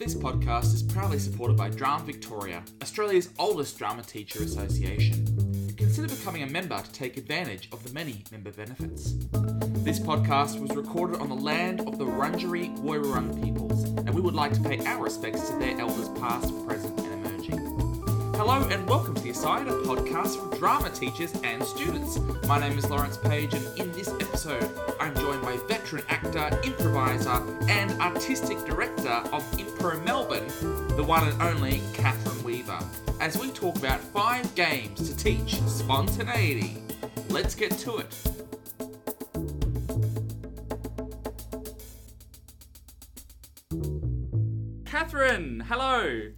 This 0.00 0.14
podcast 0.14 0.72
is 0.72 0.82
proudly 0.82 1.18
supported 1.18 1.58
by 1.58 1.68
Drama 1.68 2.02
Victoria, 2.04 2.64
Australia's 2.80 3.28
oldest 3.38 3.76
drama 3.76 4.02
teacher 4.02 4.42
association. 4.42 5.26
Consider 5.76 6.08
becoming 6.08 6.42
a 6.42 6.46
member 6.46 6.80
to 6.80 6.92
take 6.92 7.18
advantage 7.18 7.68
of 7.70 7.84
the 7.84 7.92
many 7.92 8.24
member 8.32 8.50
benefits. 8.50 9.12
This 9.84 10.00
podcast 10.00 10.58
was 10.58 10.74
recorded 10.74 11.20
on 11.20 11.28
the 11.28 11.34
land 11.34 11.82
of 11.82 11.98
the 11.98 12.06
Wurundjeri 12.06 12.78
Woiwurrung 12.78 13.44
peoples, 13.44 13.84
and 13.84 14.14
we 14.14 14.22
would 14.22 14.32
like 14.32 14.54
to 14.54 14.60
pay 14.62 14.82
our 14.86 15.04
respects 15.04 15.50
to 15.50 15.58
their 15.58 15.78
elders 15.78 16.08
past, 16.18 16.50
present. 16.66 17.09
Hello 18.42 18.66
and 18.70 18.88
welcome 18.88 19.14
to 19.14 19.20
The 19.20 19.28
Aside, 19.28 19.66
podcast 19.66 20.40
for 20.40 20.56
drama 20.56 20.88
teachers 20.88 21.30
and 21.44 21.62
students. 21.62 22.18
My 22.48 22.58
name 22.58 22.78
is 22.78 22.88
Lawrence 22.88 23.18
Page, 23.18 23.52
and 23.52 23.78
in 23.78 23.92
this 23.92 24.08
episode, 24.08 24.66
I'm 24.98 25.14
joined 25.14 25.42
by 25.42 25.58
veteran 25.68 26.04
actor, 26.08 26.48
improviser, 26.64 27.38
and 27.68 27.90
artistic 28.00 28.56
director 28.64 29.10
of 29.10 29.42
Impro 29.58 30.02
Melbourne, 30.06 30.46
the 30.96 31.04
one 31.04 31.28
and 31.28 31.42
only 31.42 31.82
Katherine 31.92 32.42
Weaver, 32.42 32.78
as 33.20 33.36
we 33.36 33.50
talk 33.50 33.76
about 33.76 34.00
five 34.00 34.54
games 34.54 35.06
to 35.06 35.14
teach 35.14 35.60
spontaneity. 35.64 36.82
Let's 37.28 37.54
get 37.54 37.72
to 37.80 37.98
it. 37.98 38.16
Katherine, 44.86 45.60
hello. 45.68 46.30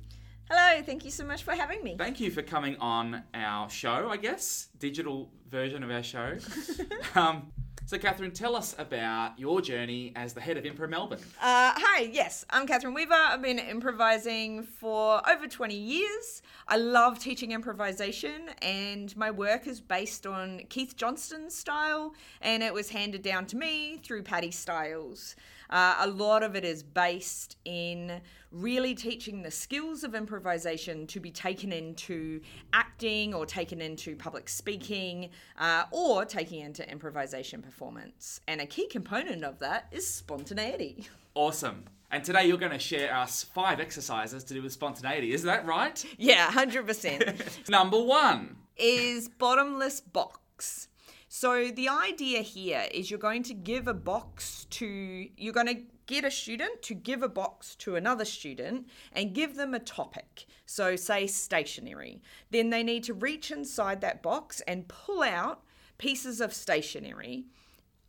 Hello, 0.54 0.82
thank 0.82 1.06
you 1.06 1.10
so 1.10 1.24
much 1.24 1.44
for 1.44 1.52
having 1.52 1.82
me. 1.82 1.96
Thank 1.96 2.20
you 2.20 2.30
for 2.30 2.42
coming 2.42 2.76
on 2.76 3.22
our 3.32 3.70
show, 3.70 4.10
I 4.10 4.18
guess, 4.18 4.68
digital 4.78 5.30
version 5.48 5.82
of 5.82 5.90
our 5.90 6.02
show. 6.02 6.36
um, 7.14 7.50
so, 7.86 7.96
Katherine, 7.96 8.32
tell 8.32 8.54
us 8.54 8.74
about 8.78 9.38
your 9.38 9.62
journey 9.62 10.12
as 10.14 10.34
the 10.34 10.42
head 10.42 10.58
of 10.58 10.64
Impro 10.64 10.90
Melbourne. 10.90 11.20
Uh, 11.40 11.72
hi, 11.74 12.02
yes, 12.12 12.44
I'm 12.50 12.66
Katherine 12.66 12.92
Weaver. 12.92 13.14
I've 13.14 13.40
been 13.40 13.58
improvising 13.58 14.62
for 14.62 15.26
over 15.26 15.48
20 15.48 15.74
years. 15.74 16.42
I 16.68 16.76
love 16.76 17.18
teaching 17.18 17.52
improvisation, 17.52 18.50
and 18.60 19.16
my 19.16 19.30
work 19.30 19.66
is 19.66 19.80
based 19.80 20.26
on 20.26 20.60
Keith 20.68 20.96
Johnstone's 20.96 21.54
style, 21.54 22.12
and 22.42 22.62
it 22.62 22.74
was 22.74 22.90
handed 22.90 23.22
down 23.22 23.46
to 23.46 23.56
me 23.56 24.00
through 24.02 24.22
Patti 24.22 24.50
Stiles. 24.50 25.34
Uh, 25.70 25.96
a 26.00 26.06
lot 26.06 26.42
of 26.42 26.54
it 26.54 26.66
is 26.66 26.82
based 26.82 27.56
in 27.64 28.20
really 28.52 28.94
teaching 28.94 29.42
the 29.42 29.50
skills 29.50 30.04
of 30.04 30.14
improvisation 30.14 31.06
to 31.08 31.20
be 31.20 31.30
taken 31.30 31.72
into 31.72 32.40
acting 32.72 33.34
or 33.34 33.46
taken 33.46 33.80
into 33.80 34.14
public 34.14 34.48
speaking 34.48 35.30
uh, 35.58 35.84
or 35.90 36.24
taking 36.24 36.60
into 36.60 36.88
improvisation 36.90 37.62
performance. 37.62 38.40
And 38.46 38.60
a 38.60 38.66
key 38.66 38.86
component 38.86 39.44
of 39.44 39.58
that 39.60 39.86
is 39.90 40.06
spontaneity. 40.06 41.08
Awesome. 41.34 41.84
And 42.10 42.22
today 42.22 42.46
you're 42.46 42.58
going 42.58 42.72
to 42.72 42.78
share 42.78 43.14
us 43.16 43.42
five 43.42 43.80
exercises 43.80 44.44
to 44.44 44.54
do 44.54 44.62
with 44.62 44.72
spontaneity. 44.72 45.32
Is 45.32 45.44
that 45.44 45.64
right? 45.64 46.04
Yeah, 46.18 46.50
100%. 46.50 47.68
Number 47.70 48.02
one 48.02 48.56
is 48.76 49.28
bottomless 49.28 50.02
box. 50.02 50.88
So 51.34 51.70
the 51.70 51.88
idea 51.88 52.42
here 52.42 52.86
is 52.92 53.10
you're 53.10 53.18
going 53.18 53.42
to 53.44 53.54
give 53.54 53.88
a 53.88 53.94
box 53.94 54.66
to, 54.68 55.28
you're 55.38 55.54
going 55.54 55.66
to 55.66 55.80
get 56.04 56.26
a 56.26 56.30
student 56.30 56.82
to 56.82 56.92
give 56.92 57.22
a 57.22 57.28
box 57.28 57.74
to 57.76 57.96
another 57.96 58.26
student 58.26 58.86
and 59.14 59.34
give 59.34 59.56
them 59.56 59.72
a 59.72 59.78
topic. 59.78 60.44
So, 60.66 60.94
say 60.94 61.26
stationery. 61.26 62.20
Then 62.50 62.68
they 62.68 62.82
need 62.82 63.04
to 63.04 63.14
reach 63.14 63.50
inside 63.50 64.02
that 64.02 64.22
box 64.22 64.60
and 64.68 64.88
pull 64.88 65.22
out 65.22 65.62
pieces 65.96 66.42
of 66.42 66.52
stationery. 66.52 67.46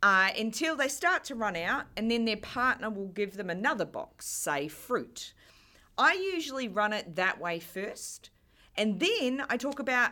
Uh, 0.02 0.28
until 0.38 0.76
they 0.76 0.88
start 0.88 1.24
to 1.24 1.34
run 1.34 1.56
out, 1.56 1.86
and 1.96 2.10
then 2.10 2.26
their 2.26 2.36
partner 2.36 2.90
will 2.90 3.08
give 3.08 3.38
them 3.38 3.48
another 3.48 3.86
box, 3.86 4.26
say 4.26 4.68
fruit. 4.68 5.32
I 5.96 6.12
usually 6.12 6.68
run 6.68 6.92
it 6.92 7.16
that 7.16 7.40
way 7.40 7.58
first, 7.58 8.28
and 8.76 9.00
then 9.00 9.44
I 9.48 9.56
talk 9.56 9.78
about 9.78 10.10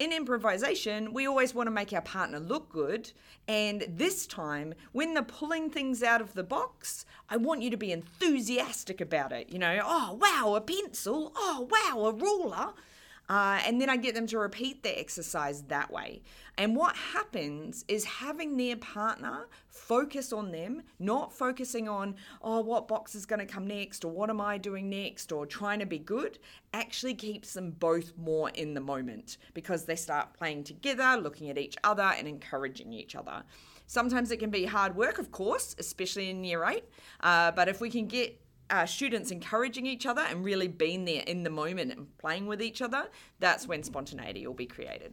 in 0.00 0.12
improvisation, 0.14 1.12
we 1.12 1.26
always 1.26 1.54
want 1.54 1.66
to 1.66 1.70
make 1.70 1.92
our 1.92 2.00
partner 2.00 2.40
look 2.40 2.72
good. 2.72 3.12
And 3.46 3.84
this 3.86 4.26
time, 4.26 4.72
when 4.92 5.12
they're 5.12 5.22
pulling 5.22 5.68
things 5.68 6.02
out 6.02 6.22
of 6.22 6.32
the 6.32 6.42
box, 6.42 7.04
I 7.28 7.36
want 7.36 7.60
you 7.60 7.68
to 7.68 7.76
be 7.76 7.92
enthusiastic 7.92 9.02
about 9.02 9.30
it. 9.30 9.50
You 9.50 9.58
know, 9.58 9.78
oh, 9.84 10.18
wow, 10.18 10.54
a 10.54 10.60
pencil. 10.62 11.32
Oh, 11.36 11.68
wow, 11.70 12.06
a 12.06 12.12
ruler. 12.12 12.72
Uh, 13.30 13.60
and 13.64 13.80
then 13.80 13.88
I 13.88 13.96
get 13.96 14.16
them 14.16 14.26
to 14.26 14.38
repeat 14.40 14.82
the 14.82 14.98
exercise 14.98 15.62
that 15.68 15.92
way. 15.92 16.20
And 16.58 16.74
what 16.74 16.96
happens 16.96 17.84
is 17.86 18.04
having 18.04 18.56
their 18.56 18.76
partner 18.76 19.46
focus 19.68 20.32
on 20.32 20.50
them, 20.50 20.82
not 20.98 21.32
focusing 21.32 21.88
on, 21.88 22.16
oh, 22.42 22.60
what 22.60 22.88
box 22.88 23.14
is 23.14 23.26
going 23.26 23.38
to 23.38 23.46
come 23.46 23.68
next, 23.68 24.04
or 24.04 24.10
what 24.10 24.30
am 24.30 24.40
I 24.40 24.58
doing 24.58 24.90
next, 24.90 25.30
or 25.30 25.46
trying 25.46 25.78
to 25.78 25.86
be 25.86 26.00
good, 26.00 26.40
actually 26.74 27.14
keeps 27.14 27.54
them 27.54 27.70
both 27.70 28.12
more 28.18 28.50
in 28.50 28.74
the 28.74 28.80
moment 28.80 29.38
because 29.54 29.84
they 29.84 29.94
start 29.94 30.34
playing 30.36 30.64
together, 30.64 31.16
looking 31.16 31.50
at 31.50 31.56
each 31.56 31.76
other, 31.84 32.12
and 32.18 32.26
encouraging 32.26 32.92
each 32.92 33.14
other. 33.14 33.44
Sometimes 33.86 34.32
it 34.32 34.38
can 34.38 34.50
be 34.50 34.64
hard 34.64 34.96
work, 34.96 35.18
of 35.18 35.30
course, 35.30 35.76
especially 35.78 36.30
in 36.30 36.42
year 36.42 36.64
eight. 36.64 36.84
Uh, 37.20 37.52
but 37.52 37.68
if 37.68 37.80
we 37.80 37.90
can 37.90 38.08
get 38.08 38.40
uh, 38.70 38.86
students 38.86 39.30
encouraging 39.30 39.86
each 39.86 40.06
other 40.06 40.22
and 40.22 40.44
really 40.44 40.68
being 40.68 41.04
there 41.04 41.22
in 41.26 41.42
the 41.42 41.50
moment 41.50 41.92
and 41.92 42.16
playing 42.18 42.46
with 42.46 42.62
each 42.62 42.80
other, 42.80 43.08
that's 43.38 43.66
when 43.66 43.82
spontaneity 43.82 44.46
will 44.46 44.54
be 44.54 44.66
created. 44.66 45.12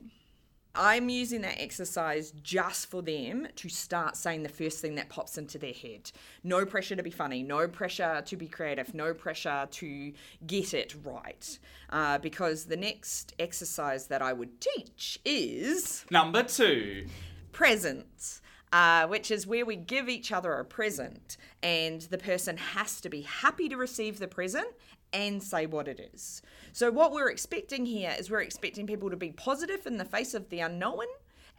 I'm 0.80 1.10
using 1.10 1.42
that 1.42 1.60
exercise 1.60 2.32
just 2.44 2.92
for 2.92 3.02
them 3.02 3.48
to 3.56 3.68
start 3.68 4.16
saying 4.16 4.44
the 4.44 4.50
first 4.50 4.80
thing 4.80 4.94
that 4.96 5.10
pops 5.10 5.40
into 5.40 5.58
their 5.58 5.74
head. 5.74 6.12
No 6.44 6.66
pressure 6.66 6.96
to 6.96 7.02
be 7.02 7.10
funny, 7.10 7.42
no 7.42 7.68
pressure 7.68 8.22
to 8.24 8.36
be 8.36 8.48
creative, 8.48 8.94
no 8.94 9.14
pressure 9.16 9.68
to 9.72 10.14
get 10.46 10.76
it 10.76 10.96
right. 11.04 11.58
Uh, 11.90 12.20
because 12.20 12.66
the 12.66 12.78
next 12.78 13.34
exercise 13.40 14.06
that 14.08 14.22
I 14.22 14.34
would 14.34 14.62
teach 14.62 15.20
is 15.26 16.06
number 16.12 16.44
two 16.44 17.08
presents 17.52 18.42
uh, 18.74 19.08
which 19.08 19.32
is 19.32 19.48
where 19.48 19.66
we 19.66 19.76
give 19.76 20.10
each 20.10 20.32
other 20.32 20.54
a 20.54 20.66
present, 20.66 21.38
and 21.64 22.02
the 22.02 22.18
person 22.18 22.58
has 22.58 23.00
to 23.02 23.10
be 23.10 23.22
happy 23.22 23.70
to 23.70 23.78
receive 23.78 24.20
the 24.20 24.28
present 24.28 24.68
and 25.14 25.42
say 25.42 25.66
what 25.66 25.88
it 25.88 26.12
is. 26.14 26.42
So, 26.74 26.92
what 26.92 27.12
we're 27.12 27.30
expecting 27.30 27.86
here 27.86 28.14
is 28.18 28.30
we're 28.30 28.42
expecting 28.42 28.86
people 28.88 29.10
to 29.10 29.16
be 29.16 29.32
positive 29.32 29.86
in 29.86 29.98
the 29.98 30.06
face 30.06 30.34
of 30.34 30.50
the 30.50 30.60
unknown 30.60 31.06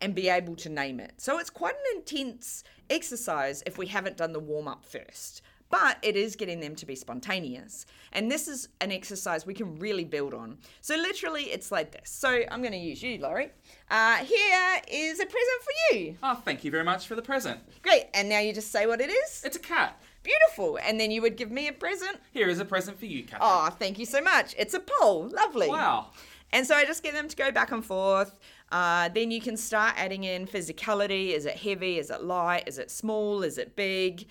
and 0.01 0.15
be 0.15 0.29
able 0.29 0.55
to 0.57 0.69
name 0.69 1.01
it. 1.01 1.15
So, 1.17 1.39
it's 1.39 1.51
quite 1.51 1.75
an 1.75 1.99
intense 1.99 2.63
exercise 2.91 3.63
if 3.67 3.79
we 3.79 3.87
haven't 3.87 4.17
done 4.17 4.33
the 4.33 4.41
warm 4.41 4.69
up 4.69 4.85
first 4.85 5.43
but 5.71 5.99
it 6.03 6.17
is 6.17 6.37
getting 6.37 6.61
them 6.61 6.75
to 6.77 6.87
be 6.87 6.95
spontaneous. 6.95 7.87
And 8.13 8.31
this 8.31 8.49
is 8.49 8.69
an 8.81 8.91
exercise 8.91 9.47
we 9.47 9.55
can 9.55 9.79
really 9.79 10.05
build 10.05 10.35
on. 10.35 10.59
So, 10.81 10.97
literally, 10.97 11.45
it's 11.45 11.71
like 11.71 11.93
this. 11.93 12.11
So, 12.11 12.43
I'm 12.51 12.61
going 12.61 12.73
to 12.73 12.79
use 12.79 13.03
you, 13.03 13.19
Laurie. 13.19 13.51
Uh, 13.91 14.17
here 14.17 14.83
is 14.91 15.21
a 15.21 15.27
present 15.27 15.63
for 15.63 15.97
you. 15.97 16.17
Oh, 16.23 16.35
thank 16.45 16.65
you 16.65 16.71
very 16.71 16.85
much 16.85 17.07
for 17.07 17.15
the 17.15 17.23
present. 17.23 17.61
Great. 17.83 18.07
And 18.15 18.29
now 18.29 18.41
you 18.41 18.53
just 18.53 18.73
say 18.73 18.87
what 18.87 19.01
it 19.01 19.11
is. 19.11 19.43
It's 19.45 19.57
a 19.57 19.61
cat. 19.61 20.01
Beautiful. 20.23 20.79
And 20.83 20.99
then 21.01 21.11
you 21.11 21.23
would 21.23 21.37
give 21.37 21.51
me 21.51 21.69
a 21.69 21.73
present. 21.73 22.19
Here 22.33 22.49
is 22.49 22.61
a 22.61 22.65
present 22.65 22.99
for 22.99 23.07
you, 23.07 23.25
Katherine. 23.25 23.43
Oh, 23.43 23.71
thank 23.79 23.99
you 23.99 24.07
so 24.07 24.21
much. 24.21 24.55
It's 24.59 24.75
a 24.75 24.81
pole. 24.81 25.29
Lovely. 25.29 25.69
Wow. 25.69 26.09
And 26.53 26.67
so 26.67 26.75
I 26.75 26.85
just 26.85 27.03
get 27.03 27.15
them 27.15 27.29
to 27.29 27.37
go 27.37 27.51
back 27.51 27.73
and 27.73 27.85
forth. 27.85 28.39
Uh, 28.71 29.09
then 29.09 29.31
you 29.31 29.41
can 29.41 29.57
start 29.57 29.95
adding 29.97 30.25
in 30.25 30.47
physicality. 30.47 31.31
Is 31.31 31.47
it 31.47 31.57
heavy? 31.57 31.99
Is 31.99 32.11
it 32.11 32.23
light? 32.23 32.65
Is 32.67 32.79
it 32.79 32.91
small? 32.91 33.43
Is 33.43 33.59
it 33.59 33.77
big? 33.77 34.27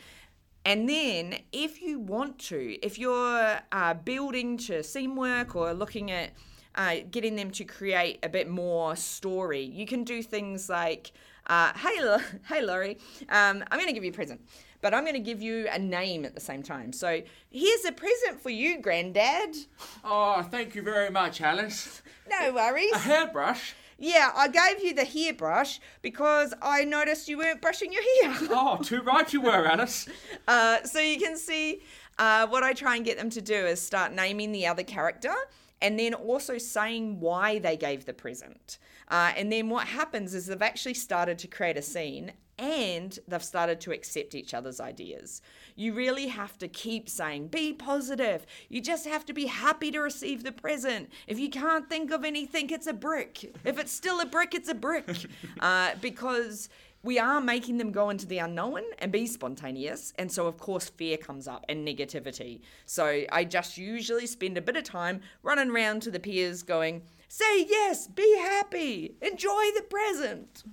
And 0.67 0.89
then, 0.89 1.39
if 1.53 1.81
you 1.81 1.97
want 1.97 2.39
to, 2.49 2.77
if 2.85 2.99
you're 2.99 3.59
uh, 3.71 3.93
building 3.93 4.57
to 4.67 4.83
scene 4.83 5.15
work 5.15 5.55
or 5.55 5.73
looking 5.73 6.11
at 6.11 6.31
uh, 6.75 6.95
getting 7.09 7.37
them 7.37 7.51
to 7.51 7.63
create 7.63 8.19
a 8.21 8.27
bit 8.27 8.49
more 8.49 8.97
story, 8.97 9.61
you 9.61 9.85
can 9.87 10.03
do 10.03 10.21
things 10.21 10.67
like, 10.67 11.13
uh, 11.45 11.71
"Hey, 11.73 11.99
L- 12.01 12.21
hey, 12.49 12.61
Laurie, 12.61 12.97
um, 13.29 13.63
I'm 13.71 13.79
going 13.79 13.87
to 13.87 13.93
give 13.93 14.03
you 14.03 14.09
a 14.11 14.13
present, 14.13 14.41
but 14.81 14.93
I'm 14.93 15.03
going 15.05 15.13
to 15.13 15.21
give 15.21 15.41
you 15.41 15.69
a 15.71 15.79
name 15.79 16.25
at 16.25 16.35
the 16.35 16.41
same 16.41 16.63
time. 16.63 16.91
So 16.91 17.21
here's 17.49 17.85
a 17.85 17.93
present 17.93 18.41
for 18.41 18.49
you, 18.49 18.81
Granddad. 18.81 19.55
Oh, 20.03 20.41
thank 20.51 20.75
you 20.75 20.81
very 20.81 21.09
much, 21.09 21.39
Alice. 21.39 22.01
No 22.29 22.51
worries. 22.51 22.91
A 22.91 22.97
hairbrush. 22.97 23.73
Yeah, 23.99 24.31
I 24.35 24.47
gave 24.47 24.83
you 24.83 24.93
the 24.93 25.05
hairbrush 25.05 25.79
because 26.01 26.53
I 26.61 26.83
noticed 26.85 27.27
you 27.27 27.37
weren't 27.39 27.61
brushing 27.61 27.91
your 27.91 28.03
hair. 28.21 28.47
Oh, 28.51 28.77
too 28.77 29.01
right 29.01 29.31
you 29.31 29.41
were, 29.41 29.65
Alice. 29.65 30.07
Uh, 30.47 30.83
so 30.83 30.99
you 30.99 31.19
can 31.19 31.37
see 31.37 31.81
uh, 32.19 32.47
what 32.47 32.63
I 32.63 32.73
try 32.73 32.95
and 32.95 33.05
get 33.05 33.17
them 33.17 33.29
to 33.31 33.41
do 33.41 33.55
is 33.55 33.81
start 33.81 34.13
naming 34.13 34.51
the 34.51 34.67
other 34.67 34.83
character 34.83 35.33
and 35.81 35.99
then 35.99 36.13
also 36.13 36.57
saying 36.57 37.19
why 37.19 37.59
they 37.59 37.77
gave 37.77 38.05
the 38.05 38.13
present. 38.13 38.77
Uh, 39.09 39.31
and 39.35 39.51
then 39.51 39.69
what 39.69 39.87
happens 39.87 40.33
is 40.33 40.47
they've 40.47 40.61
actually 40.61 40.93
started 40.93 41.37
to 41.39 41.47
create 41.47 41.77
a 41.77 41.81
scene 41.81 42.33
and 42.57 43.19
they've 43.27 43.43
started 43.43 43.79
to 43.81 43.91
accept 43.91 44.35
each 44.35 44.53
other's 44.53 44.79
ideas. 44.79 45.41
You 45.75 45.93
really 45.93 46.27
have 46.27 46.57
to 46.59 46.67
keep 46.67 47.09
saying, 47.09 47.47
be 47.47 47.73
positive. 47.73 48.45
You 48.69 48.81
just 48.81 49.05
have 49.05 49.25
to 49.25 49.33
be 49.33 49.45
happy 49.45 49.91
to 49.91 49.99
receive 49.99 50.43
the 50.43 50.51
present. 50.51 51.11
If 51.27 51.39
you 51.39 51.49
can't 51.49 51.87
think 51.89 52.11
of 52.11 52.23
anything, 52.23 52.69
it's 52.69 52.87
a 52.87 52.93
brick. 52.93 53.55
If 53.63 53.77
it's 53.77 53.91
still 53.91 54.19
a 54.19 54.25
brick, 54.25 54.55
it's 54.55 54.69
a 54.69 54.75
brick. 54.75 55.05
Uh, 55.59 55.91
because 56.01 56.69
we 57.03 57.19
are 57.19 57.39
making 57.39 57.77
them 57.77 57.91
go 57.91 58.09
into 58.09 58.25
the 58.25 58.37
unknown 58.39 58.81
and 58.99 59.11
be 59.11 59.25
spontaneous. 59.25 60.13
And 60.17 60.31
so, 60.31 60.47
of 60.47 60.57
course, 60.57 60.89
fear 60.89 61.17
comes 61.17 61.47
up 61.47 61.65
and 61.69 61.87
negativity. 61.87 62.61
So 62.85 63.23
I 63.31 63.43
just 63.43 63.77
usually 63.77 64.27
spend 64.27 64.57
a 64.57 64.61
bit 64.61 64.75
of 64.75 64.83
time 64.83 65.21
running 65.43 65.69
around 65.69 66.01
to 66.03 66.11
the 66.11 66.19
peers 66.19 66.63
going, 66.63 67.03
say 67.27 67.65
yes, 67.65 68.07
be 68.07 68.37
happy, 68.37 69.15
enjoy 69.21 69.65
the 69.75 69.85
present. 69.89 70.63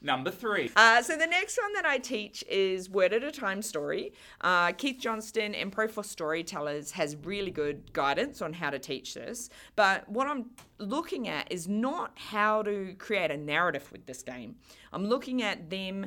Number 0.00 0.30
three. 0.30 0.70
Uh, 0.76 1.02
so 1.02 1.16
the 1.16 1.26
next 1.26 1.58
one 1.60 1.72
that 1.72 1.84
I 1.84 1.98
teach 1.98 2.44
is 2.48 2.88
word 2.88 3.12
at 3.12 3.24
a 3.24 3.32
time 3.32 3.62
story. 3.62 4.12
Uh, 4.40 4.70
Keith 4.72 4.98
Johnstone 5.00 5.54
and 5.54 5.72
Pro 5.72 5.88
for 5.88 6.04
Storytellers 6.04 6.92
has 6.92 7.16
really 7.24 7.50
good 7.50 7.92
guidance 7.92 8.40
on 8.40 8.52
how 8.52 8.70
to 8.70 8.78
teach 8.78 9.14
this. 9.14 9.50
But 9.74 10.08
what 10.08 10.28
I'm 10.28 10.50
looking 10.78 11.26
at 11.26 11.50
is 11.50 11.66
not 11.66 12.12
how 12.14 12.62
to 12.62 12.94
create 12.98 13.32
a 13.32 13.36
narrative 13.36 13.90
with 13.90 14.06
this 14.06 14.22
game. 14.22 14.54
I'm 14.92 15.04
looking 15.04 15.42
at 15.42 15.68
them 15.68 16.06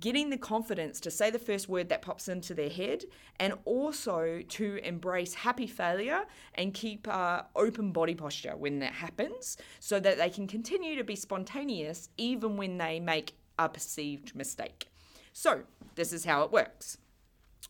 getting 0.00 0.30
the 0.30 0.36
confidence 0.36 1.00
to 1.00 1.10
say 1.10 1.30
the 1.30 1.38
first 1.38 1.68
word 1.68 1.88
that 1.90 2.02
pops 2.02 2.28
into 2.28 2.54
their 2.54 2.70
head 2.70 3.04
and 3.38 3.54
also 3.64 4.42
to 4.48 4.80
embrace 4.82 5.34
happy 5.34 5.66
failure 5.66 6.24
and 6.54 6.74
keep 6.74 7.06
uh, 7.06 7.42
open 7.54 7.92
body 7.92 8.14
posture 8.14 8.56
when 8.56 8.78
that 8.78 8.94
happens 8.94 9.56
so 9.78 10.00
that 10.00 10.18
they 10.18 10.30
can 10.30 10.46
continue 10.46 10.96
to 10.96 11.04
be 11.04 11.16
spontaneous 11.16 12.08
even 12.16 12.56
when 12.56 12.78
they 12.78 12.98
make 12.98 13.34
a 13.58 13.68
perceived 13.68 14.34
mistake. 14.34 14.88
So, 15.32 15.62
this 15.94 16.12
is 16.12 16.24
how 16.24 16.42
it 16.42 16.50
works 16.50 16.98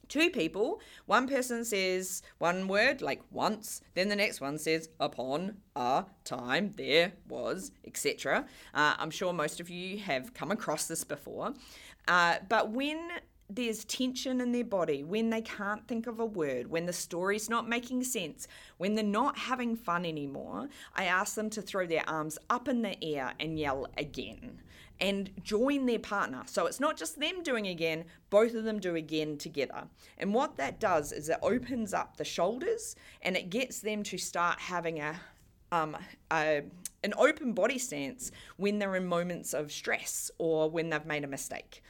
two 0.08 0.30
people. 0.30 0.80
One 1.06 1.26
person 1.28 1.64
says 1.64 2.22
one 2.38 2.68
word, 2.68 3.00
like 3.02 3.22
once, 3.30 3.80
then 3.94 4.08
the 4.08 4.16
next 4.16 4.40
one 4.40 4.58
says 4.58 4.88
upon 4.98 5.56
a 5.76 6.04
time 6.24 6.74
there 6.76 7.12
was, 7.28 7.72
etc. 7.86 8.46
Uh, 8.74 8.94
I'm 8.98 9.10
sure 9.10 9.32
most 9.32 9.60
of 9.60 9.70
you 9.70 9.98
have 9.98 10.34
come 10.34 10.50
across 10.50 10.86
this 10.86 11.04
before. 11.04 11.54
Uh, 12.08 12.36
but 12.48 12.70
when 12.70 13.10
there's 13.54 13.84
tension 13.84 14.40
in 14.40 14.52
their 14.52 14.64
body, 14.64 15.02
when 15.02 15.30
they 15.30 15.42
can't 15.42 15.86
think 15.86 16.06
of 16.06 16.20
a 16.20 16.24
word, 16.24 16.68
when 16.68 16.86
the 16.86 16.92
story's 16.92 17.50
not 17.50 17.68
making 17.68 18.04
sense, 18.04 18.46
when 18.78 18.94
they're 18.94 19.04
not 19.04 19.38
having 19.38 19.76
fun 19.76 20.04
anymore, 20.04 20.68
I 20.94 21.04
ask 21.04 21.34
them 21.34 21.50
to 21.50 21.62
throw 21.62 21.86
their 21.86 22.08
arms 22.08 22.38
up 22.48 22.68
in 22.68 22.82
the 22.82 23.02
air 23.02 23.32
and 23.40 23.58
yell 23.58 23.86
again 23.98 24.62
and 25.00 25.30
join 25.42 25.86
their 25.86 25.98
partner. 25.98 26.42
So 26.46 26.66
it's 26.66 26.80
not 26.80 26.96
just 26.96 27.18
them 27.18 27.42
doing 27.42 27.66
again, 27.66 28.04
both 28.28 28.54
of 28.54 28.64
them 28.64 28.78
do 28.78 28.94
again 28.94 29.38
together. 29.38 29.84
And 30.18 30.34
what 30.34 30.56
that 30.56 30.78
does 30.78 31.10
is 31.12 31.28
it 31.28 31.38
opens 31.42 31.94
up 31.94 32.16
the 32.16 32.24
shoulders 32.24 32.96
and 33.22 33.36
it 33.36 33.50
gets 33.50 33.80
them 33.80 34.02
to 34.04 34.18
start 34.18 34.60
having 34.60 35.00
a 35.00 35.18
um, 35.72 35.96
a, 36.32 36.62
an 37.04 37.14
open 37.16 37.52
body 37.52 37.78
stance 37.78 38.32
when 38.56 38.80
they're 38.80 38.96
in 38.96 39.06
moments 39.06 39.54
of 39.54 39.70
stress 39.70 40.30
or 40.38 40.68
when 40.68 40.90
they've 40.90 41.06
made 41.06 41.22
a 41.22 41.28
mistake 41.28 41.80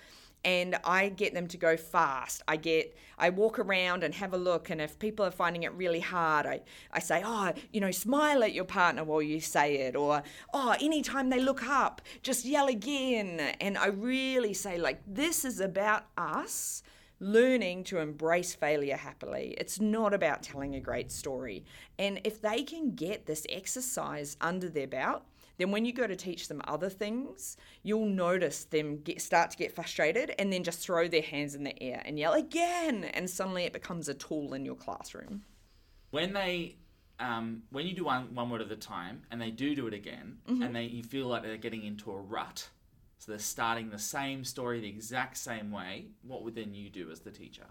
and 0.44 0.76
I 0.84 1.08
get 1.10 1.34
them 1.34 1.46
to 1.48 1.56
go 1.56 1.76
fast. 1.76 2.42
I 2.48 2.56
get 2.56 2.96
I 3.18 3.30
walk 3.30 3.58
around 3.58 4.02
and 4.02 4.14
have 4.14 4.32
a 4.32 4.38
look 4.38 4.70
and 4.70 4.80
if 4.80 4.98
people 4.98 5.24
are 5.26 5.30
finding 5.30 5.64
it 5.64 5.72
really 5.74 6.00
hard, 6.00 6.46
I, 6.46 6.60
I 6.92 7.00
say, 7.00 7.22
Oh, 7.24 7.52
you 7.72 7.80
know, 7.80 7.90
smile 7.90 8.42
at 8.42 8.52
your 8.52 8.64
partner 8.64 9.04
while 9.04 9.22
you 9.22 9.40
say 9.40 9.80
it 9.80 9.96
or 9.96 10.22
oh, 10.54 10.74
anytime 10.80 11.30
they 11.30 11.40
look 11.40 11.66
up, 11.66 12.00
just 12.22 12.44
yell 12.44 12.68
again. 12.68 13.40
And 13.60 13.76
I 13.76 13.88
really 13.88 14.54
say 14.54 14.78
like 14.78 15.00
this 15.06 15.44
is 15.44 15.60
about 15.60 16.04
us 16.16 16.82
learning 17.20 17.84
to 17.84 17.98
embrace 17.98 18.54
failure 18.54 18.96
happily. 18.96 19.54
It's 19.58 19.78
not 19.78 20.14
about 20.14 20.42
telling 20.42 20.74
a 20.74 20.80
great 20.80 21.12
story. 21.12 21.64
And 21.98 22.20
if 22.24 22.40
they 22.40 22.62
can 22.62 22.94
get 22.94 23.26
this 23.26 23.46
exercise 23.50 24.38
under 24.40 24.70
their 24.70 24.86
belt, 24.86 25.22
then 25.60 25.70
when 25.70 25.84
you 25.84 25.92
go 25.92 26.06
to 26.06 26.16
teach 26.16 26.48
them 26.48 26.60
other 26.66 26.88
things, 26.88 27.56
you'll 27.82 28.06
notice 28.06 28.64
them 28.64 28.98
get 29.02 29.20
start 29.20 29.50
to 29.50 29.56
get 29.56 29.74
frustrated 29.74 30.34
and 30.38 30.52
then 30.52 30.64
just 30.64 30.80
throw 30.80 31.06
their 31.08 31.22
hands 31.22 31.54
in 31.54 31.64
the 31.64 31.80
air 31.82 32.02
and 32.04 32.18
yell 32.18 32.32
again, 32.34 33.04
and 33.04 33.28
suddenly 33.28 33.64
it 33.64 33.72
becomes 33.72 34.08
a 34.08 34.14
tool 34.14 34.54
in 34.54 34.64
your 34.64 34.76
classroom. 34.76 35.42
When 36.10 36.32
they 36.32 36.76
um, 37.20 37.62
when 37.70 37.86
you 37.86 37.94
do 37.94 38.04
one 38.04 38.34
one 38.34 38.48
word 38.50 38.62
at 38.62 38.72
a 38.72 38.76
time 38.76 39.22
and 39.30 39.40
they 39.40 39.50
do 39.50 39.74
do 39.74 39.86
it 39.86 39.94
again 39.94 40.38
Mm-hmm. 40.48 40.62
and 40.62 40.74
they 40.74 40.84
you 40.84 41.02
feel 41.02 41.26
like 41.26 41.42
they're 41.42 41.56
getting 41.58 41.84
into 41.84 42.10
a 42.10 42.16
rut 42.16 42.68
so 43.18 43.30
they're 43.30 43.38
starting 43.38 43.90
the 43.90 43.98
same 43.98 44.42
story 44.44 44.80
the 44.80 44.88
exact 44.88 45.36
same 45.36 45.70
way 45.70 46.06
what 46.22 46.42
would 46.44 46.54
then 46.54 46.72
you 46.72 46.88
do 46.88 47.10
as 47.10 47.20
the 47.20 47.30
teacher 47.30 47.66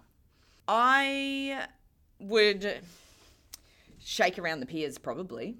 I 0.68 1.66
would 2.20 2.80
shake 3.98 4.38
around 4.38 4.60
the 4.60 4.66
peers 4.66 4.98
probably. 4.98 5.56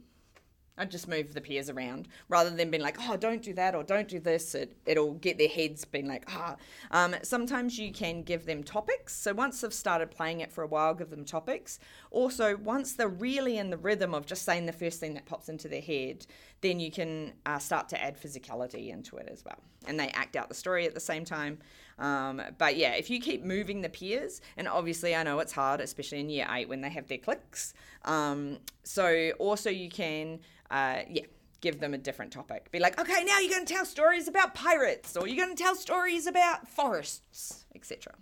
I'd 0.80 0.90
just 0.90 1.08
move 1.08 1.34
the 1.34 1.42
peers 1.42 1.68
around 1.68 2.08
rather 2.30 2.48
than 2.48 2.70
being 2.70 2.82
like, 2.82 2.96
oh, 3.00 3.16
don't 3.16 3.42
do 3.42 3.52
that 3.52 3.74
or 3.74 3.82
don't 3.82 4.08
do 4.08 4.18
this. 4.18 4.54
It, 4.54 4.74
it'll 4.86 5.12
get 5.12 5.36
their 5.36 5.48
heads 5.48 5.84
being 5.84 6.08
like, 6.08 6.24
ah. 6.28 6.56
Um, 6.90 7.14
sometimes 7.22 7.78
you 7.78 7.92
can 7.92 8.22
give 8.22 8.46
them 8.46 8.62
topics. 8.62 9.14
So 9.14 9.34
once 9.34 9.60
they've 9.60 9.74
started 9.74 10.10
playing 10.10 10.40
it 10.40 10.50
for 10.50 10.64
a 10.64 10.66
while, 10.66 10.94
give 10.94 11.10
them 11.10 11.26
topics. 11.26 11.78
Also, 12.10 12.56
once 12.56 12.94
they're 12.94 13.08
really 13.08 13.58
in 13.58 13.68
the 13.68 13.76
rhythm 13.76 14.14
of 14.14 14.24
just 14.24 14.46
saying 14.46 14.64
the 14.64 14.72
first 14.72 15.00
thing 15.00 15.12
that 15.14 15.26
pops 15.26 15.50
into 15.50 15.68
their 15.68 15.82
head, 15.82 16.26
then 16.60 16.78
you 16.80 16.90
can 16.90 17.32
uh, 17.46 17.58
start 17.58 17.88
to 17.90 18.02
add 18.02 18.20
physicality 18.20 18.90
into 18.90 19.16
it 19.16 19.28
as 19.30 19.44
well. 19.44 19.58
And 19.86 19.98
they 19.98 20.08
act 20.08 20.36
out 20.36 20.48
the 20.48 20.54
story 20.54 20.86
at 20.86 20.94
the 20.94 21.00
same 21.00 21.24
time. 21.24 21.58
Um, 21.98 22.42
but 22.58 22.76
yeah, 22.76 22.92
if 22.92 23.08
you 23.10 23.20
keep 23.20 23.42
moving 23.44 23.80
the 23.80 23.88
peers, 23.88 24.40
and 24.56 24.68
obviously 24.68 25.14
I 25.14 25.22
know 25.22 25.38
it's 25.38 25.52
hard, 25.52 25.80
especially 25.80 26.20
in 26.20 26.28
year 26.28 26.46
eight 26.50 26.68
when 26.68 26.80
they 26.80 26.90
have 26.90 27.08
their 27.08 27.18
clicks. 27.18 27.74
Um, 28.04 28.58
so 28.82 29.32
also 29.38 29.70
you 29.70 29.88
can, 29.88 30.40
uh, 30.70 31.00
yeah, 31.08 31.22
give 31.60 31.80
them 31.80 31.94
a 31.94 31.98
different 31.98 32.32
topic. 32.32 32.70
Be 32.70 32.78
like, 32.78 32.98
okay, 33.00 33.24
now 33.24 33.38
you're 33.38 33.50
going 33.50 33.66
to 33.66 33.72
tell 33.72 33.84
stories 33.84 34.28
about 34.28 34.54
pirates, 34.54 35.16
or 35.16 35.26
you're 35.26 35.44
going 35.44 35.56
to 35.56 35.62
tell 35.62 35.74
stories 35.74 36.26
about 36.26 36.68
forests, 36.68 37.64
etc. 37.74 38.14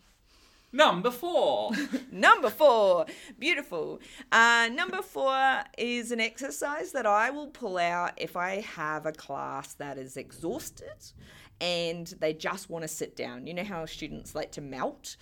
number 0.73 1.11
four 1.11 1.73
Number 2.13 2.51
four, 2.51 3.07
beautiful. 3.39 4.01
Uh, 4.33 4.69
number 4.73 5.03
four 5.03 5.63
is 5.77 6.11
an 6.11 6.21
exercise 6.21 6.93
that 6.93 7.07
I 7.07 7.31
will 7.31 7.47
pull 7.47 7.79
out 7.79 8.13
if 8.17 8.37
I 8.37 8.61
have 8.61 9.07
a 9.07 9.13
class 9.13 9.75
that 9.75 9.99
is 9.99 10.17
exhausted 10.17 11.13
and 11.61 12.07
they 12.21 12.33
just 12.33 12.71
want 12.71 12.83
to 12.83 12.89
sit 12.89 13.17
down. 13.17 13.47
You 13.47 13.55
know 13.55 13.65
how 13.65 13.85
students 13.87 14.35
like 14.35 14.53
to 14.53 14.61
melt? 14.61 15.17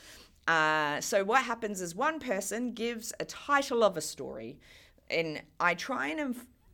Uh, 0.47 1.01
so, 1.01 1.25
what 1.25 1.43
happens 1.43 1.81
is 1.81 1.95
one 1.95 2.21
person 2.21 2.73
gives 2.73 3.13
a 3.19 3.25
title 3.25 3.83
of 3.83 3.97
a 3.97 4.01
story, 4.01 4.59
and 5.11 5.43
I 5.59 5.75
try 5.75 6.09
and 6.09 6.21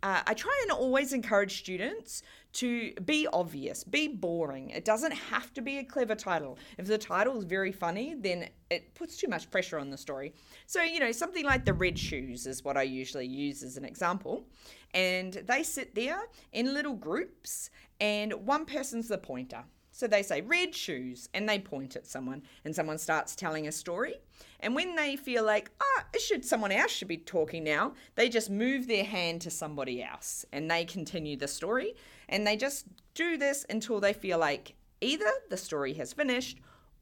uh, 0.02 0.22
I 0.26 0.34
try 0.34 0.58
and 0.62 0.72
always 0.72 1.12
encourage 1.12 1.58
students 1.60 2.22
to 2.54 2.92
be 3.04 3.26
obvious, 3.32 3.84
be 3.84 4.08
boring. 4.08 4.70
It 4.70 4.84
doesn't 4.84 5.12
have 5.12 5.54
to 5.54 5.62
be 5.62 5.78
a 5.78 5.84
clever 5.84 6.14
title. 6.14 6.58
If 6.76 6.86
the 6.86 6.98
title 6.98 7.38
is 7.38 7.44
very 7.44 7.72
funny, 7.72 8.14
then 8.18 8.48
it 8.70 8.94
puts 8.94 9.16
too 9.16 9.28
much 9.28 9.50
pressure 9.50 9.78
on 9.78 9.90
the 9.90 9.96
story. 9.96 10.34
So, 10.66 10.82
you 10.82 11.00
know, 11.00 11.12
something 11.12 11.44
like 11.44 11.64
the 11.64 11.72
red 11.72 11.98
shoes 11.98 12.46
is 12.46 12.64
what 12.64 12.76
I 12.76 12.82
usually 12.82 13.26
use 13.26 13.62
as 13.62 13.76
an 13.76 13.84
example. 13.84 14.44
And 14.92 15.32
they 15.32 15.62
sit 15.62 15.94
there 15.94 16.20
in 16.52 16.74
little 16.74 16.94
groups, 16.94 17.70
and 18.00 18.32
one 18.46 18.66
person's 18.66 19.08
the 19.08 19.18
pointer. 19.18 19.64
So 19.92 20.06
they 20.06 20.22
say 20.22 20.40
red 20.40 20.74
shoes 20.74 21.28
and 21.34 21.48
they 21.48 21.58
point 21.58 21.96
at 21.96 22.06
someone 22.06 22.42
and 22.64 22.74
someone 22.74 22.98
starts 22.98 23.36
telling 23.36 23.68
a 23.68 23.72
story. 23.72 24.14
And 24.60 24.74
when 24.74 24.96
they 24.96 25.16
feel 25.16 25.44
like, 25.44 25.70
ah, 25.80 26.06
it 26.14 26.20
should 26.22 26.44
someone 26.44 26.72
else 26.72 26.90
should 26.90 27.08
be 27.08 27.18
talking 27.18 27.62
now, 27.62 27.92
they 28.14 28.28
just 28.28 28.50
move 28.50 28.88
their 28.88 29.04
hand 29.04 29.42
to 29.42 29.50
somebody 29.50 30.02
else 30.02 30.46
and 30.50 30.70
they 30.70 30.84
continue 30.84 31.36
the 31.36 31.46
story. 31.46 31.94
And 32.28 32.46
they 32.46 32.56
just 32.56 32.86
do 33.14 33.36
this 33.36 33.66
until 33.68 34.00
they 34.00 34.14
feel 34.14 34.38
like 34.38 34.74
either 35.02 35.30
the 35.50 35.56
story 35.56 35.92
has 35.94 36.12
finished 36.12 36.58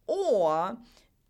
or 0.07 0.77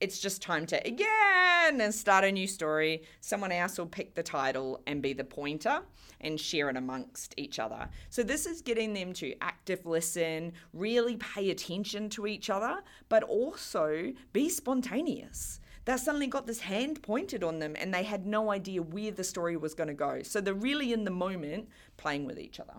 it's 0.00 0.18
just 0.18 0.40
time 0.40 0.66
to 0.66 0.86
again 0.86 1.80
and 1.80 1.94
start 1.94 2.24
a 2.24 2.32
new 2.32 2.46
story. 2.46 3.02
Someone 3.20 3.52
else 3.52 3.78
will 3.78 3.86
pick 3.86 4.14
the 4.14 4.22
title 4.22 4.80
and 4.86 5.02
be 5.02 5.12
the 5.12 5.24
pointer 5.24 5.82
and 6.22 6.40
share 6.40 6.70
it 6.70 6.76
amongst 6.76 7.34
each 7.36 7.58
other. 7.58 7.88
So, 8.08 8.22
this 8.22 8.46
is 8.46 8.62
getting 8.62 8.94
them 8.94 9.12
to 9.14 9.34
active 9.40 9.86
listen, 9.86 10.52
really 10.72 11.16
pay 11.16 11.50
attention 11.50 12.08
to 12.10 12.26
each 12.26 12.50
other, 12.50 12.80
but 13.08 13.22
also 13.22 14.12
be 14.32 14.48
spontaneous. 14.48 15.60
They 15.84 15.96
suddenly 15.96 16.26
got 16.26 16.46
this 16.46 16.60
hand 16.60 17.02
pointed 17.02 17.42
on 17.42 17.58
them 17.58 17.74
and 17.76 17.92
they 17.92 18.02
had 18.02 18.26
no 18.26 18.50
idea 18.50 18.82
where 18.82 19.10
the 19.10 19.24
story 19.24 19.56
was 19.56 19.74
going 19.74 19.88
to 19.88 19.94
go. 19.94 20.22
So, 20.22 20.40
they're 20.40 20.54
really 20.54 20.92
in 20.92 21.04
the 21.04 21.10
moment 21.10 21.68
playing 21.96 22.24
with 22.24 22.38
each 22.38 22.58
other. 22.60 22.74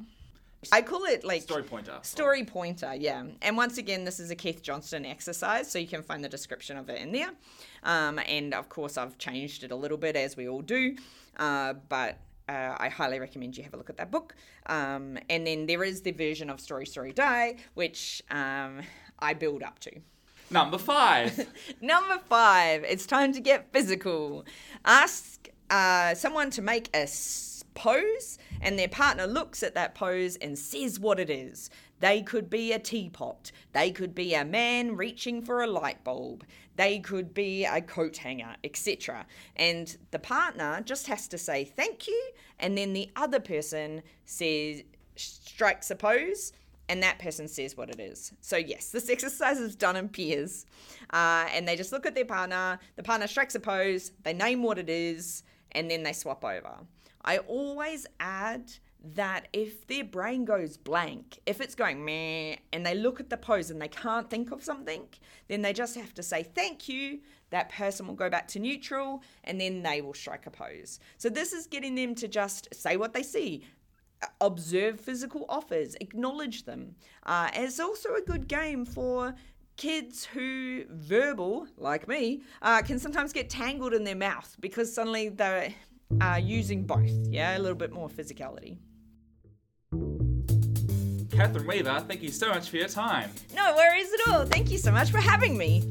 I 0.71 0.81
call 0.81 1.05
it 1.05 1.23
like 1.23 1.41
story 1.41 1.63
pointer 1.63 1.97
Story 2.03 2.43
pointer, 2.43 2.93
yeah. 2.95 3.23
And 3.41 3.57
once 3.57 3.77
again, 3.77 4.03
this 4.03 4.19
is 4.19 4.29
a 4.29 4.35
Keith 4.35 4.61
Johnstone 4.61 5.05
exercise, 5.05 5.71
so 5.71 5.79
you 5.79 5.87
can 5.87 6.03
find 6.03 6.23
the 6.23 6.29
description 6.29 6.77
of 6.77 6.89
it 6.89 6.99
in 7.01 7.11
there. 7.11 7.31
Um, 7.83 8.19
and 8.19 8.53
of 8.53 8.69
course, 8.69 8.97
I've 8.97 9.17
changed 9.17 9.63
it 9.63 9.71
a 9.71 9.75
little 9.75 9.97
bit 9.97 10.15
as 10.15 10.37
we 10.37 10.47
all 10.47 10.61
do, 10.61 10.95
uh, 11.37 11.73
but 11.89 12.19
uh, 12.47 12.75
I 12.77 12.89
highly 12.89 13.19
recommend 13.19 13.57
you 13.57 13.63
have 13.63 13.73
a 13.73 13.77
look 13.77 13.89
at 13.89 13.97
that 13.97 14.11
book. 14.11 14.35
Um, 14.67 15.17
and 15.29 15.47
then 15.47 15.65
there 15.65 15.83
is 15.83 16.01
the 16.01 16.11
version 16.11 16.49
of 16.49 16.59
Story 16.59 16.85
Story 16.85 17.11
Die, 17.13 17.55
which 17.73 18.21
um, 18.29 18.81
I 19.19 19.33
build 19.33 19.63
up 19.63 19.79
to. 19.79 19.91
number 20.49 20.77
five 20.77 21.47
Number 21.81 22.19
five, 22.29 22.83
it's 22.83 23.05
time 23.05 23.33
to 23.33 23.39
get 23.39 23.71
physical. 23.71 24.45
Ask 24.85 25.49
uh, 25.69 26.13
someone 26.15 26.51
to 26.51 26.61
make 26.61 26.89
a 26.95 27.07
pose, 27.73 28.37
and 28.61 28.77
their 28.77 28.87
partner 28.87 29.27
looks 29.27 29.63
at 29.63 29.75
that 29.75 29.95
pose 29.95 30.35
and 30.37 30.57
says 30.57 30.99
what 30.99 31.19
it 31.19 31.29
is. 31.29 31.69
They 31.99 32.21
could 32.21 32.49
be 32.49 32.73
a 32.73 32.79
teapot. 32.79 33.51
They 33.73 33.91
could 33.91 34.15
be 34.15 34.33
a 34.33 34.43
man 34.43 34.95
reaching 34.95 35.41
for 35.41 35.61
a 35.61 35.67
light 35.67 36.03
bulb. 36.03 36.43
They 36.75 36.99
could 36.99 37.33
be 37.33 37.65
a 37.65 37.81
coat 37.81 38.17
hanger, 38.17 38.55
etc. 38.63 39.25
And 39.55 39.95
the 40.09 40.19
partner 40.19 40.81
just 40.83 41.07
has 41.07 41.27
to 41.29 41.37
say 41.37 41.63
thank 41.63 42.07
you, 42.07 42.31
and 42.59 42.77
then 42.77 42.93
the 42.93 43.09
other 43.15 43.39
person 43.39 44.01
says, 44.25 44.83
strikes 45.15 45.91
a 45.91 45.95
pose, 45.95 46.53
and 46.89 47.01
that 47.03 47.19
person 47.19 47.47
says 47.47 47.77
what 47.77 47.89
it 47.89 47.99
is. 47.99 48.33
So, 48.41 48.57
yes, 48.57 48.89
this 48.89 49.09
exercise 49.09 49.59
is 49.59 49.75
done 49.75 49.95
in 49.95 50.09
pairs. 50.09 50.65
Uh, 51.11 51.47
and 51.53 51.67
they 51.67 51.75
just 51.75 51.91
look 51.91 52.05
at 52.05 52.15
their 52.15 52.25
partner, 52.25 52.79
the 52.95 53.03
partner 53.03 53.27
strikes 53.27 53.55
a 53.55 53.59
pose, 53.59 54.11
they 54.23 54.33
name 54.33 54.63
what 54.63 54.77
it 54.77 54.89
is, 54.89 55.43
and 55.71 55.89
then 55.89 56.03
they 56.03 56.13
swap 56.13 56.43
over. 56.43 56.79
I 57.23 57.39
always 57.39 58.07
add 58.19 58.71
that 59.03 59.47
if 59.51 59.87
their 59.87 60.03
brain 60.03 60.45
goes 60.45 60.77
blank, 60.77 61.39
if 61.45 61.59
it's 61.59 61.75
going 61.75 62.05
meh, 62.05 62.57
and 62.71 62.85
they 62.85 62.93
look 62.93 63.19
at 63.19 63.29
the 63.29 63.37
pose 63.37 63.71
and 63.71 63.81
they 63.81 63.87
can't 63.87 64.29
think 64.29 64.51
of 64.51 64.63
something, 64.63 65.07
then 65.47 65.61
they 65.61 65.73
just 65.73 65.95
have 65.95 66.13
to 66.15 66.23
say 66.23 66.43
thank 66.43 66.87
you. 66.87 67.19
That 67.49 67.69
person 67.69 68.07
will 68.07 68.15
go 68.15 68.29
back 68.29 68.47
to 68.49 68.59
neutral 68.59 69.23
and 69.43 69.59
then 69.59 69.81
they 69.81 70.01
will 70.01 70.13
strike 70.13 70.45
a 70.45 70.51
pose. 70.51 70.99
So, 71.17 71.29
this 71.29 71.51
is 71.51 71.67
getting 71.67 71.95
them 71.95 72.15
to 72.15 72.27
just 72.27 72.73
say 72.73 72.95
what 72.95 73.13
they 73.13 73.23
see, 73.23 73.63
observe 74.39 74.99
physical 74.99 75.45
offers, 75.49 75.95
acknowledge 75.99 76.63
them. 76.63 76.95
Uh, 77.25 77.49
it's 77.53 77.79
also 77.79 78.15
a 78.15 78.21
good 78.21 78.47
game 78.47 78.85
for 78.85 79.35
kids 79.77 80.25
who 80.25 80.83
verbal 80.89 81.65
like 81.77 82.07
me 82.07 82.41
uh, 82.61 82.81
can 82.83 82.99
sometimes 82.99 83.33
get 83.33 83.49
tangled 83.49 83.93
in 83.93 84.03
their 84.03 84.15
mouth 84.15 84.55
because 84.59 84.93
suddenly 84.93 85.29
they're 85.29 85.73
uh, 86.19 86.39
using 86.41 86.83
both 86.83 87.09
yeah 87.29 87.57
a 87.57 87.59
little 87.59 87.77
bit 87.77 87.91
more 87.91 88.09
physicality 88.09 88.77
Katherine 91.31 91.65
Weaver, 91.65 92.03
thank 92.07 92.21
you 92.21 92.29
so 92.29 92.49
much 92.49 92.69
for 92.69 92.77
your 92.77 92.87
time. 92.87 93.31
No 93.55 93.73
worries 93.75 94.11
at 94.13 94.33
all. 94.33 94.45
Thank 94.45 94.69
you 94.69 94.77
so 94.77 94.91
much 94.91 95.09
for 95.09 95.17
having 95.17 95.57
me. 95.57 95.81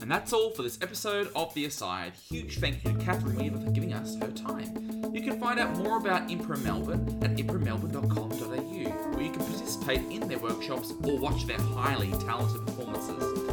And 0.00 0.10
that's 0.10 0.32
all 0.32 0.50
for 0.50 0.62
this 0.62 0.78
episode 0.82 1.30
of 1.36 1.52
The 1.54 1.66
Aside. 1.66 2.14
Huge 2.28 2.58
thank 2.58 2.84
you 2.84 2.92
to 2.92 2.98
Katherine 2.98 3.36
Weaver 3.36 3.60
for 3.60 3.70
giving 3.70 3.92
us 3.92 4.16
her 4.16 4.30
time. 4.32 5.12
You 5.14 5.22
can 5.22 5.38
find 5.40 5.58
out 5.58 5.76
more 5.78 5.98
about 5.98 6.28
Impro 6.28 6.62
Melbourne 6.62 7.18
at 7.22 7.36
impromelbourne.com.au, 7.36 9.14
where 9.14 9.22
you 9.22 9.30
can 9.30 9.44
participate 9.44 10.00
in 10.10 10.28
their 10.28 10.38
workshops 10.38 10.92
or 11.04 11.18
watch 11.18 11.46
their 11.46 11.60
highly 11.60 12.10
talented 12.12 12.66
performances. 12.66 13.45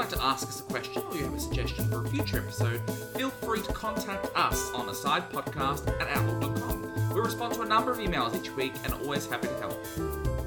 Like 0.00 0.08
to 0.08 0.24
ask 0.24 0.48
us 0.48 0.60
a 0.60 0.62
question 0.62 1.02
or 1.10 1.14
you 1.14 1.24
have 1.24 1.34
a 1.34 1.38
suggestion 1.38 1.86
for 1.90 2.02
a 2.02 2.08
future 2.08 2.38
episode, 2.38 2.80
feel 3.14 3.28
free 3.28 3.60
to 3.60 3.70
contact 3.74 4.30
us 4.34 4.70
on 4.72 4.88
asidepodcast 4.88 6.00
at 6.00 6.08
outlook.com. 6.16 7.14
We 7.14 7.20
respond 7.20 7.52
to 7.56 7.60
a 7.60 7.66
number 7.66 7.90
of 7.90 7.98
emails 7.98 8.34
each 8.34 8.50
week 8.56 8.72
and 8.82 8.94
are 8.94 9.00
always 9.00 9.26
happy 9.26 9.48
to 9.48 9.54
help. 9.58 9.84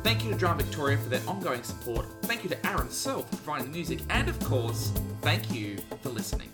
Thank 0.04 0.26
you 0.26 0.32
to 0.32 0.38
Drama 0.40 0.64
Victoria 0.64 0.98
for 0.98 1.10
their 1.10 1.22
ongoing 1.28 1.62
support. 1.62 2.08
Thank 2.24 2.44
you 2.44 2.50
to 2.50 2.68
Aaron 2.68 2.90
Searle 2.90 3.22
for 3.22 3.36
providing 3.36 3.68
the 3.68 3.78
music. 3.78 4.00
And 4.10 4.28
of 4.28 4.40
course, 4.40 4.92
thank 5.22 5.54
you 5.54 5.78
for 6.02 6.10
listening. 6.10 6.50